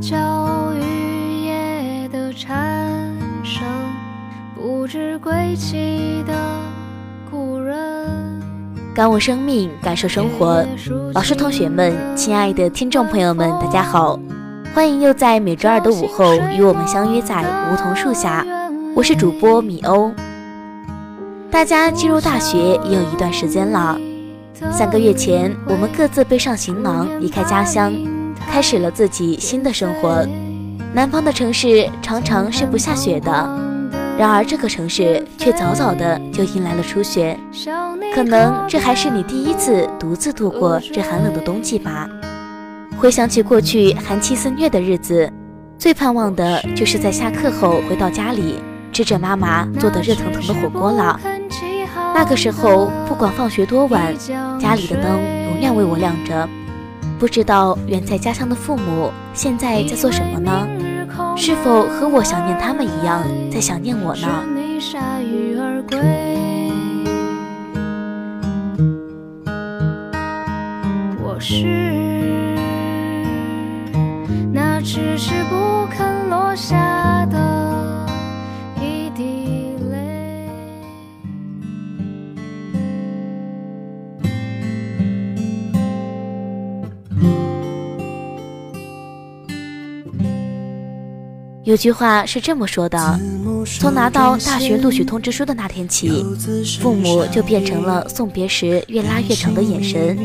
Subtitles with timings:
[0.00, 2.56] 芭蕉雨夜的蝉
[3.44, 3.62] 声，
[4.54, 6.32] 不知归期的
[7.30, 7.76] 故人。
[8.94, 10.64] 感悟生命，感受生活。
[11.12, 14.18] 老师、同学们，亲爱的听众朋友们，大家好，
[14.74, 18.42] 欢迎又在每周二的午后与我们相约在梧桐树下。
[18.96, 20.10] 我是主播米欧。
[21.50, 24.00] 大家进入大学也有一段时间了，
[24.72, 27.92] 三个月前，我们各自背上行囊离开家乡，
[28.50, 30.26] 开始了自己新的生活。
[30.92, 33.30] 南方的城市常常是不下雪的，
[34.18, 37.38] 然而这个城市却早早的就迎来了初雪。
[38.12, 42.08] 可能这还是你第一次独自度过这寒冷的冬季吧。
[42.98, 45.32] 回想起过去寒气肆虐的日子，
[45.78, 48.56] 最盼望的就是在下课后回到家里，
[48.92, 51.18] 吃着妈妈做的热腾腾的火锅了。
[52.12, 54.12] 那个时候，不管放学多晚，
[54.58, 55.20] 家里的灯
[55.52, 56.48] 永远为我亮着。
[57.20, 60.66] 不知道远在家乡的父母现在在做什么呢？
[61.36, 64.42] 是否和我想念他们一样，在想念我呢？
[71.22, 71.66] 我是
[74.50, 76.99] 那迟迟不肯落下
[91.70, 93.20] 有句话是这么说的：
[93.78, 96.26] 从拿到大学录取通知书的那天起，
[96.80, 100.18] 父母就变成了送别时越拉越长的眼神，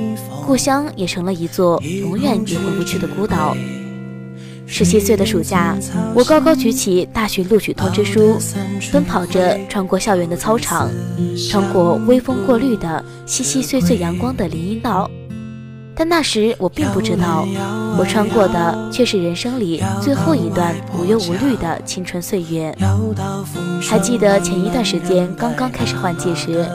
[0.43, 3.55] 故乡也成了一座永远也回不去的孤岛。
[4.65, 5.77] 十七岁的暑假，
[6.15, 8.39] 我高高举起大学录取通知书，
[8.91, 10.89] 奔跑着穿过校园的操场，
[11.47, 15.07] 穿过微风过滤的稀稀碎碎阳光的林荫道。
[15.95, 17.47] 但那时我并不知道，
[17.97, 22.75] 我穿过的却是人生里最后一段无忧无虑的青春岁月。
[23.81, 26.65] 还记得前一段时间刚刚开始换季时，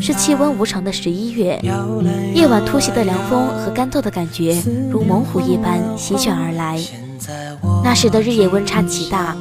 [0.00, 1.60] 是气温无常的十一月，
[2.34, 6.80] 夜晚突袭的凉风和干燥的感觉如猛虎一般席卷而来。
[7.82, 9.36] 那时的日夜温差极大，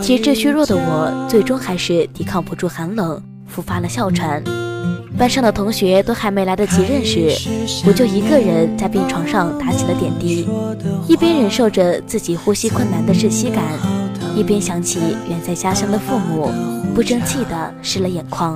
[0.00, 3.20] 体质虚弱的我最终还是抵抗不住寒冷，
[3.56, 4.42] 复发了哮喘。
[5.16, 7.32] 班上的同学都还没来得及认识，
[7.86, 10.46] 我就一个人在病床上打起了点滴，
[11.08, 13.64] 一边忍受着自己呼吸困难的窒息感，
[14.34, 15.00] 一边想起
[15.30, 16.50] 远在家乡的父母，
[16.94, 18.54] 不争气的湿了眼眶。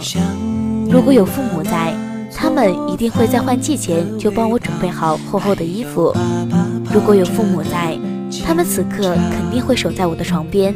[0.90, 1.94] 如果有父母在，
[2.36, 6.12] 他们一定会在换季前就帮我准备好厚厚的衣服；
[6.92, 7.98] 如果有父母在，
[8.44, 10.74] 他们此刻肯定会守在我的床边。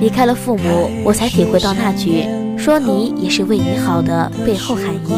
[0.00, 2.24] 离开了父母，我才体会到那句
[2.64, 5.12] “说你也是为你好”的背后含义，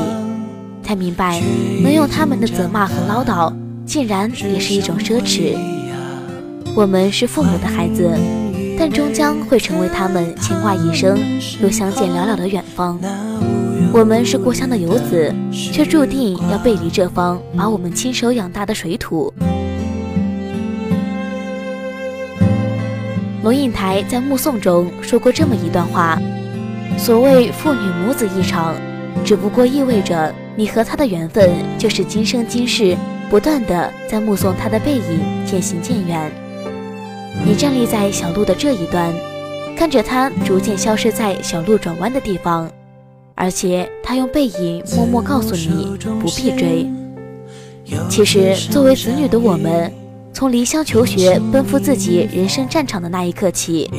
[0.83, 1.41] 才明白
[1.81, 3.53] 能用他们的责骂和唠叨，
[3.87, 5.57] 竟然也是一种奢侈。
[6.75, 8.11] 我们是父母的孩子，
[8.77, 11.17] 但终将会成为他们牵挂一生
[11.63, 12.99] 又相见寥寥的远方。
[13.93, 19.33] 我们是故乡的游子，却注定要背离这方把我们亲手养大的水土。
[23.45, 26.21] 龙应台在《目送》中说过这么一段话：
[26.99, 28.75] 所谓父女母子一场，
[29.25, 32.97] 只不过意味着你和他的缘分就是今生今世
[33.31, 36.31] 不断的在目送他的背影渐行渐远。
[37.45, 39.13] 你站立在小路的这一端，
[39.77, 42.69] 看着他逐渐消失在小路转弯的地方，
[43.35, 46.91] 而且他用背影默默告诉你不必追。
[48.09, 49.93] 其实，作为子女的我们。
[50.37, 53.91] 从离乡求学、奔赴自己人生战场的那一刻起，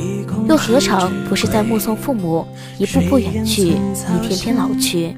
[0.48, 2.46] 又何尝不是在目送父母
[2.78, 5.16] 一步步远去，一天天老去？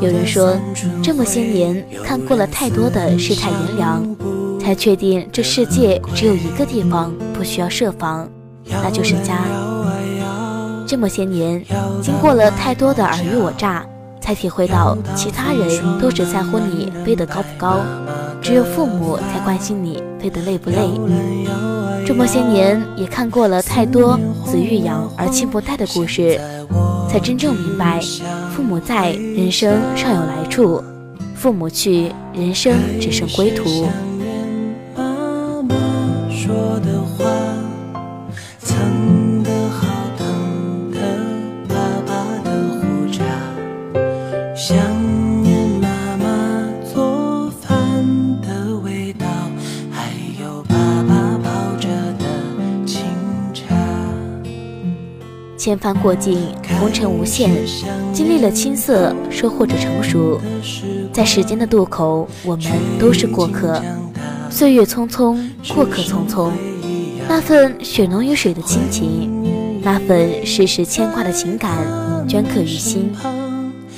[0.00, 0.56] 有人说，
[1.02, 4.16] 这么些年看过了太多的世态炎凉，
[4.60, 8.30] 才确定这世界只有一个地方不需要设防，
[8.70, 9.40] 那就是家。
[10.86, 11.60] 这么些年，
[12.00, 13.84] 经过了太多的尔虞我诈，
[14.20, 17.80] 才体会到其他人都只在乎你飞得高不高，
[18.44, 20.76] 只有父母才关心你飞得累不累。
[22.06, 26.38] 这么些年，也看过了太多子欲养而亲不待的故事，
[27.08, 27.98] 才真正明白，
[28.54, 30.84] 父母在，人生尚有来处；
[31.34, 33.88] 父母去，人生只剩归途。
[55.56, 56.48] 千帆过尽，
[56.80, 57.50] 红尘无限，
[58.12, 60.40] 经历了青涩，收获着成熟。
[61.12, 62.66] 在时间的渡口，我们
[62.98, 63.80] 都是过客。
[64.50, 65.38] 岁月匆匆，
[65.74, 66.50] 过客匆匆。
[67.28, 71.70] 那份血浓于水的亲情，那份世事牵挂的情感，
[72.28, 73.12] 镌刻于心。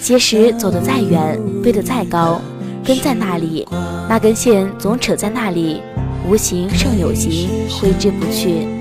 [0.00, 2.40] 即使走得再远，飞得再高，
[2.84, 3.66] 根在那里，
[4.08, 5.80] 那根线总扯在那里，
[6.28, 8.75] 无形胜有形，挥之不去。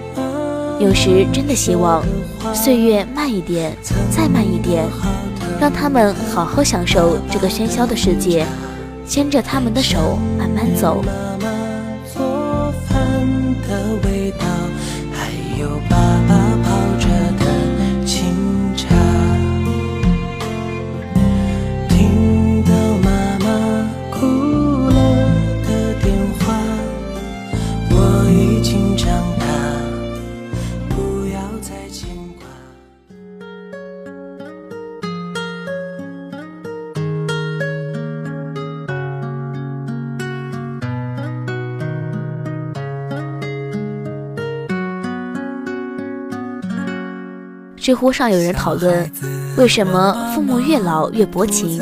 [0.80, 2.04] 有时真的希望。
[2.54, 3.76] 岁月慢一点，
[4.12, 4.86] 再慢一点，
[5.60, 8.46] 让他们好好享受这个喧嚣的世界，
[9.08, 11.04] 牵着他们的手慢慢走。
[47.86, 49.12] 知乎上有人讨论，
[49.58, 51.80] 为什么父母越老越薄情，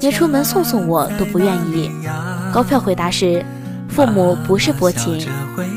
[0.00, 1.90] 连出门送送我都不愿意？
[2.50, 3.44] 高票回答是：
[3.86, 5.28] 父母不是薄情，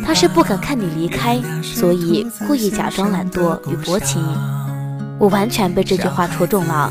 [0.05, 4.25] 他是不肯看你离开，所以故意假装懒惰与薄情。
[5.19, 6.89] 我完全被这句话戳中了。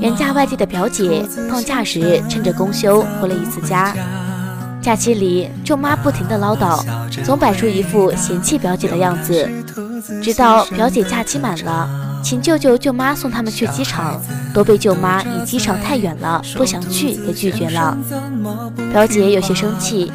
[0.00, 3.94] 远嫁外地的表姐放假时趁着公休回了一次家，
[4.84, 6.78] 假期里舅妈不停的唠叨，
[7.24, 9.48] 总摆出一副嫌弃表姐的样子。
[10.22, 11.88] 直到表姐假期满了，
[12.22, 14.20] 请舅舅舅妈送他们去机场，
[14.52, 17.96] 都被舅妈以机场太远了不想去给拒绝了。
[18.92, 20.12] 表姐有些生气，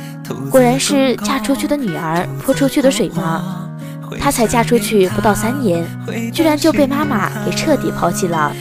[0.52, 3.72] 果然是嫁出去的女儿泼出去的水吗？
[4.20, 5.84] 她才嫁出去不到三年，
[6.32, 8.52] 居然就被妈妈给彻底抛弃了。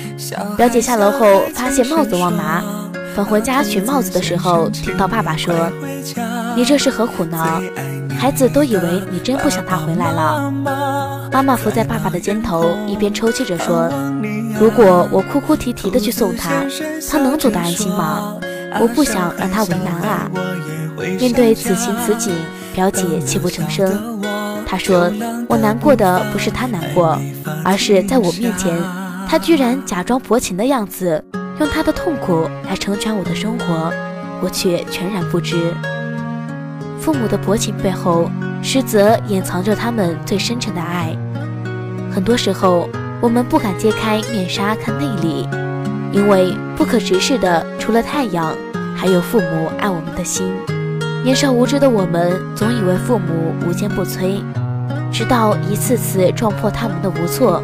[0.56, 2.64] 表姐下楼后发现帽子忘拿，
[3.18, 5.52] 返回家取帽子的时候，听到爸爸说
[6.54, 7.60] ：“你这是何苦呢？”
[8.16, 10.48] 孩子都以为你真不想他回来了。
[11.32, 13.90] 妈妈伏在爸爸的肩头，一边抽泣着说
[14.60, 16.64] ：“如果我哭哭啼啼的去送他，
[17.10, 18.36] 他能走得安心吗？
[18.80, 20.30] 我不想让他为难啊。”
[21.18, 22.32] 面对此情此景，
[22.72, 24.22] 表姐泣不成声。
[24.64, 25.10] 她说
[25.50, 27.20] ：“我难过的不是他难过，
[27.64, 28.80] 而是在我面前，
[29.28, 31.24] 他居然假装薄情的样子，
[31.58, 33.92] 用他的痛苦来成全我的生活，
[34.40, 35.74] 我却全然不知。”
[37.00, 38.30] 父母的薄情背后，
[38.62, 41.16] 实则掩藏着他们最深沉的爱。
[42.10, 42.88] 很多时候，
[43.20, 45.48] 我们不敢揭开面纱看内里，
[46.12, 48.54] 因为不可直视的除了太阳，
[48.96, 50.52] 还有父母爱我们的心。
[51.24, 54.40] 年少无知的我们，总以为父母无坚不摧，
[55.12, 57.62] 直到一次次撞破他们的无措，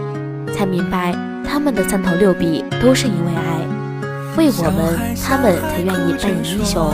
[0.52, 3.63] 才明白他们的三头六臂都是因为爱，
[4.36, 6.92] 为我们，他们才愿意扮演英雄。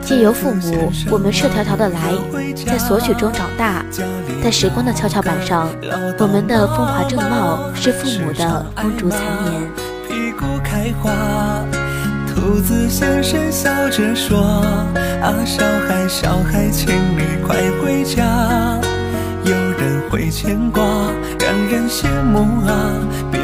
[0.00, 2.14] 借由父母，我们赤条条的来，
[2.64, 3.84] 在索取中长大，
[4.42, 5.68] 在时光的跷跷板上，
[6.18, 9.70] 我们的风华正茂是父母的风烛残年。
[10.08, 11.12] 屁股开花，
[12.26, 14.38] 兔子先生笑着说
[15.20, 18.24] ：“啊，小孩，小孩，请你快回家，
[19.44, 20.82] 有人会牵挂，
[21.38, 22.94] 让人羡慕啊，
[23.30, 23.40] 别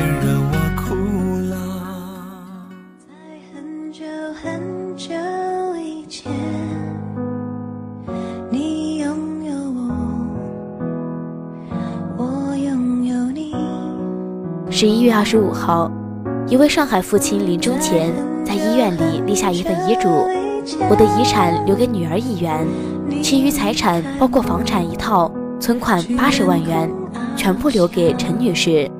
[15.22, 15.88] 二十五号，
[16.48, 18.12] 一位上海父亲临终前
[18.44, 20.08] 在医院里立下一份遗嘱：
[20.90, 22.66] 我的遗产留给女儿一元，
[23.22, 26.90] 其余财产包括房产一套，存款八十万元，
[27.36, 28.90] 全部留给陈女士。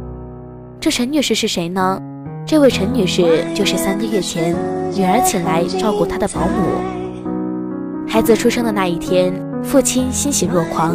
[0.78, 2.00] 这陈女士是谁呢？
[2.46, 4.54] 这位陈女士就是三个月前
[4.94, 8.06] 女儿请来照顾她的保姆。
[8.06, 10.94] 孩子出生的那一天，父亲欣喜若狂，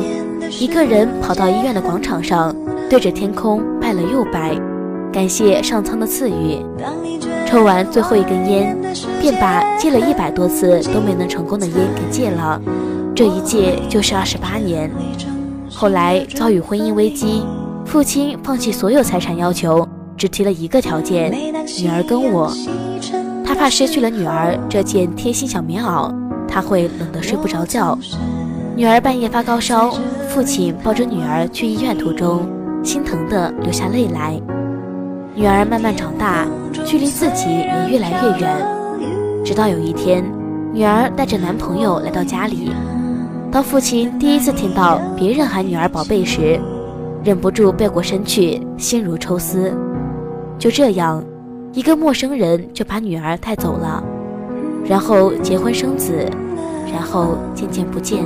[0.58, 2.56] 一个人跑到医院的广场上，
[2.90, 4.58] 对着天空拜了又拜，
[5.12, 6.60] 感谢上苍的赐予。
[7.46, 8.78] 抽完最后一根烟，
[9.22, 12.62] 便把戒了一百多次都没能成功的烟给戒了。
[13.16, 14.92] 这一戒就是二十八年。
[15.70, 17.44] 后来遭遇婚姻危机，
[17.86, 19.88] 父亲放弃所有财产要求，
[20.18, 21.32] 只提了一个条件：
[21.82, 22.52] 女儿跟我。
[23.46, 26.14] 他怕失去了女儿这件贴心小棉袄，
[26.48, 27.98] 他会冷得睡不着觉。
[28.76, 29.96] 女儿半夜发高烧，
[30.28, 32.46] 父亲抱着女儿去医院途中，
[32.84, 34.40] 心疼的流下泪来。
[35.38, 36.48] 女儿慢慢长大，
[36.84, 38.58] 距离自己也越来越远。
[39.46, 40.26] 直到有一天，
[40.74, 42.72] 女儿带着男朋友来到家里，
[43.52, 46.60] 当父亲第一次听到别人喊女儿宝贝时，
[47.24, 49.72] 忍不住背过身去，心如抽丝。
[50.58, 51.24] 就这样。
[51.74, 54.04] 一个陌生人就把女儿带走了，
[54.84, 56.26] 然后结婚生子，
[56.92, 58.26] 然后渐渐不见。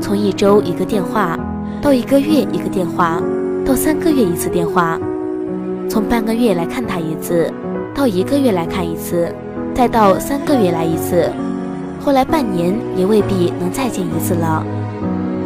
[0.00, 1.36] 从一周一个电话，
[1.82, 3.20] 到一个月一个电话，
[3.66, 4.96] 到三个月一次电话；
[5.90, 7.52] 从半个月来看他一次，
[7.92, 9.28] 到一个月来看一次，
[9.74, 11.28] 再到三个月来一次，
[12.00, 14.64] 后来半年也未必能再见一次了。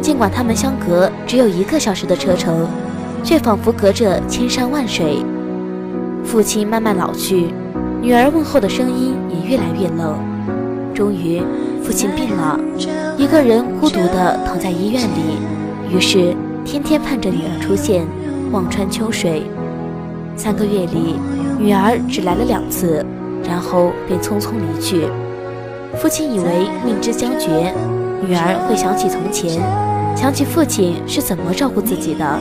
[0.03, 2.67] 尽管他们相隔只有一个小时的车程，
[3.23, 5.17] 却仿佛隔着千山万水。
[6.23, 7.47] 父亲慢慢老去，
[7.99, 10.15] 女儿问候的声音也越来越冷。
[10.93, 11.41] 终于，
[11.81, 12.59] 父亲病了，
[13.17, 15.39] 一个人孤独地躺在医院里。
[15.91, 18.05] 于是，天天盼着女儿出现，
[18.51, 19.41] 望穿秋水。
[20.35, 21.15] 三个月里，
[21.57, 23.05] 女儿只来了两次，
[23.47, 25.07] 然后便匆匆离去。
[25.97, 27.73] 父亲以为命之将绝，
[28.21, 29.61] 女儿会想起从前，
[30.15, 32.39] 想起父亲是怎么照顾自己的。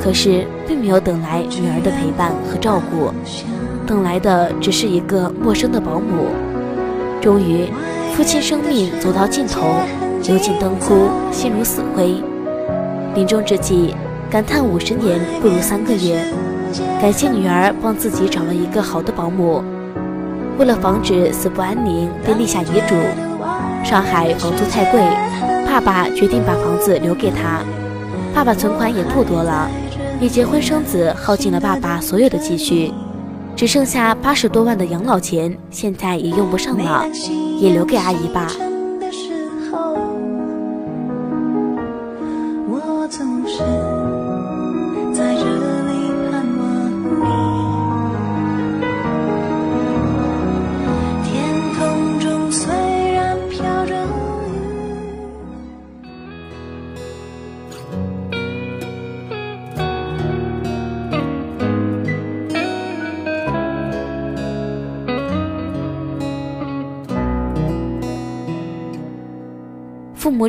[0.00, 3.12] 可是，并没有等来女儿的陪伴和照顾，
[3.86, 6.28] 等来的只是一个陌生的保姆。
[7.20, 7.66] 终于，
[8.14, 9.66] 父亲生命走到尽头，
[10.22, 12.22] 油尽灯枯，心如死灰。
[13.14, 13.94] 临终之际，
[14.30, 16.24] 感叹五十年不如三个月，
[17.00, 19.62] 感谢女儿帮自己找了一个好的保姆。
[20.58, 22.94] 为了防止死不安宁，便立下遗嘱。
[23.82, 25.00] 上海房租太贵，
[25.66, 27.60] 爸爸决定把房子留给他。
[28.34, 29.70] 爸爸存款也不多了。
[30.20, 32.92] 以结婚生子耗尽了爸爸所有的积蓄，
[33.56, 37.06] 只剩下八十多万的养老钱，现在也用不上了，
[37.58, 38.46] 也留给阿姨吧。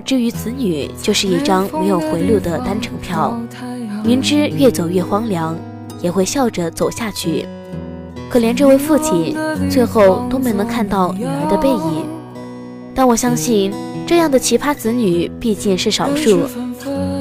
[0.01, 3.39] 之于子女，就是一张没有回路的单程票。
[4.03, 5.55] 明知越走越荒凉，
[6.01, 7.46] 也会笑着走下去。
[8.29, 9.36] 可怜这位父亲，
[9.70, 12.05] 最后都没能看到女儿的背影。
[12.96, 13.72] 但我相信，
[14.08, 16.41] 这样的奇葩子女毕竟是少数。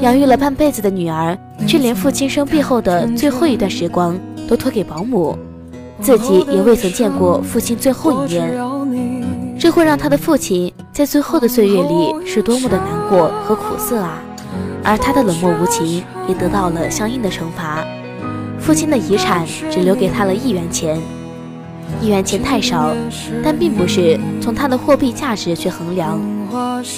[0.01, 4.19] 养育了半辈子的女儿，却连父亲生病后的最后一段时光
[4.49, 5.37] 都托给保姆，
[6.01, 8.59] 自己也未曾见过父亲最后一面。
[9.59, 14.21] 这会让他的父亲在最后的岁月里是多么的难过和苦涩啊！
[14.83, 17.85] 而他的冷漠无情也得到了相应的惩罚。
[18.59, 21.01] 父亲的遗产只留给他了一元钱，
[22.01, 22.93] 一元钱太少，
[23.43, 26.21] 但并不是从他的货币价值去衡量。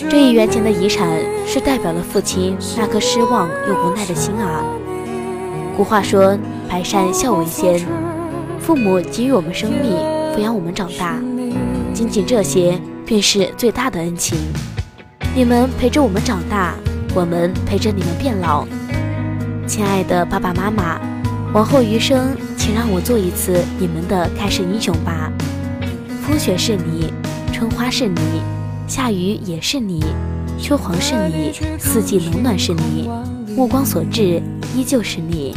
[0.09, 1.07] 这一元钱的遗产
[1.47, 4.65] 是代表了父亲那颗失望又无奈的心啊！
[5.77, 7.79] 古话说：“百善孝为先。”
[8.59, 9.93] 父母给予我们生命，
[10.35, 11.21] 抚养我们长大。
[11.93, 12.81] 仅仅这些
[13.12, 14.38] 便是最大的恩情。
[15.37, 16.75] 你们陪着我们长大，
[17.14, 18.66] 我们陪着你们变老。
[19.66, 20.99] 亲爱的爸爸妈妈，
[21.52, 25.31] 往后余生，请让我做一次你们的开世英雄吧。
[26.23, 27.12] 风雪是你，
[27.52, 28.16] 春花是你，
[28.88, 30.02] 夏雨也是你，
[30.59, 33.11] 秋黄是你，四季冷暖是你，
[33.54, 34.42] 目光所至
[34.75, 35.54] 依旧是你。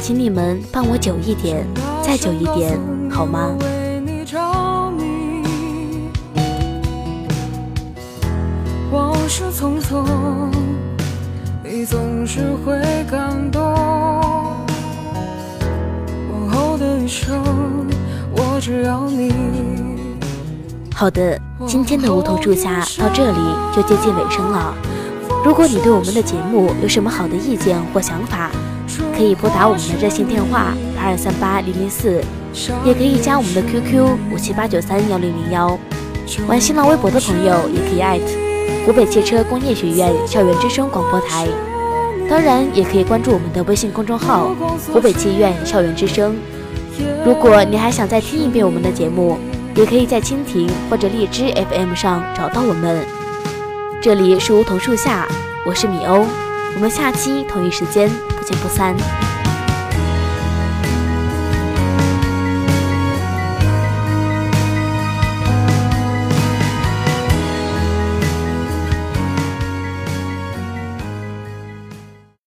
[0.00, 1.66] 请你们伴我久一点，
[2.02, 3.54] 再久一点，好吗？
[9.26, 10.06] 往事匆匆，
[11.64, 12.80] 你总是会
[13.10, 13.60] 感动。
[16.30, 17.42] 往后的余生，
[18.30, 19.34] 我只要你。
[20.94, 23.38] 好的，今天的梧桐树下到这里
[23.74, 24.72] 就接近尾声了。
[25.44, 28.48] 如果你对我们的节目有什么好的意见或想法，
[29.16, 32.22] 可以拨打我们的热线电话八二三八零零四，
[32.84, 35.76] 也可以加我们的 QQ 五七八九三幺零零幺。
[36.46, 38.26] 玩新浪微博的朋友也可以艾特
[38.86, 41.44] 湖北汽车工业学院校园之声广播台，
[42.30, 44.54] 当然也可以关注我们的微信公众号
[44.94, 46.36] “湖北汽院校园之声”。
[47.26, 49.38] 如果你还想再听一遍我们的节目，
[49.74, 53.04] 也可以在蜻蜓或者荔枝 FM 上找到我们。
[54.00, 55.26] 这里是梧桐树下，
[55.66, 56.24] 我是米欧，
[56.76, 58.94] 我们下期同一时间不见不散。